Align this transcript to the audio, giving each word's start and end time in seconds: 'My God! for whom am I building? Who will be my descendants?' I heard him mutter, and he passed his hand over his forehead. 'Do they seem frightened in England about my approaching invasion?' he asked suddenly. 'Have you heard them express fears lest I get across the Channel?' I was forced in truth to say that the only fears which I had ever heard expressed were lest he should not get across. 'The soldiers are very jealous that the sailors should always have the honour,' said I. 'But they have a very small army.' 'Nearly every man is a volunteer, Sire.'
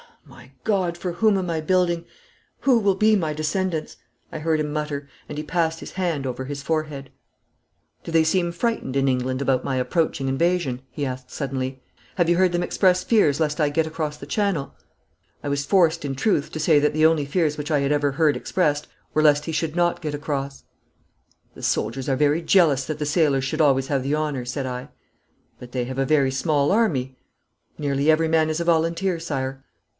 'My 0.25 0.51
God! 0.63 0.97
for 0.97 1.13
whom 1.13 1.37
am 1.37 1.49
I 1.51 1.61
building? 1.61 2.05
Who 2.61 2.79
will 2.79 2.95
be 2.95 3.15
my 3.15 3.33
descendants?' 3.33 3.97
I 4.31 4.39
heard 4.39 4.59
him 4.59 4.71
mutter, 4.73 5.07
and 5.29 5.37
he 5.37 5.43
passed 5.43 5.79
his 5.79 5.91
hand 5.91 6.25
over 6.25 6.45
his 6.45 6.63
forehead. 6.63 7.11
'Do 8.03 8.11
they 8.11 8.23
seem 8.23 8.51
frightened 8.51 8.95
in 8.95 9.07
England 9.07 9.41
about 9.43 9.63
my 9.63 9.75
approaching 9.75 10.27
invasion?' 10.27 10.81
he 10.89 11.05
asked 11.05 11.29
suddenly. 11.29 11.83
'Have 12.15 12.29
you 12.29 12.37
heard 12.37 12.51
them 12.51 12.63
express 12.63 13.03
fears 13.03 13.39
lest 13.39 13.59
I 13.61 13.69
get 13.69 13.85
across 13.85 14.17
the 14.17 14.25
Channel?' 14.25 14.73
I 15.43 15.49
was 15.49 15.65
forced 15.65 16.03
in 16.03 16.15
truth 16.15 16.51
to 16.53 16.59
say 16.59 16.79
that 16.79 16.93
the 16.93 17.05
only 17.05 17.25
fears 17.25 17.57
which 17.57 17.69
I 17.69 17.79
had 17.81 17.91
ever 17.91 18.13
heard 18.13 18.35
expressed 18.35 18.87
were 19.13 19.21
lest 19.23 19.45
he 19.45 19.51
should 19.51 19.75
not 19.75 20.01
get 20.01 20.15
across. 20.15 20.63
'The 21.53 21.63
soldiers 21.63 22.09
are 22.09 22.15
very 22.15 22.41
jealous 22.41 22.85
that 22.85 22.97
the 22.99 23.05
sailors 23.05 23.43
should 23.43 23.61
always 23.61 23.87
have 23.87 24.01
the 24.01 24.15
honour,' 24.15 24.45
said 24.45 24.65
I. 24.65 24.89
'But 25.59 25.73
they 25.73 25.83
have 25.85 25.99
a 25.99 26.05
very 26.05 26.31
small 26.31 26.71
army.' 26.71 27.17
'Nearly 27.77 28.09
every 28.09 28.27
man 28.27 28.49
is 28.49 28.59
a 28.59 28.63
volunteer, 28.63 29.19
Sire.' 29.19 29.63